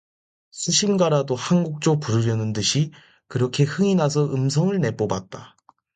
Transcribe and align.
수심가라도 0.49 1.35
한 1.35 1.63
곡조 1.63 1.99
부르려는 1.99 2.53
듯이 2.53 2.89
그렇게 3.27 3.65
흥이 3.65 3.93
나서 3.93 4.33
음성을 4.33 4.75
내뽑았다. 4.79 5.55